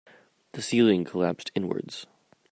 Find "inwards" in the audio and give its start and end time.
1.53-2.07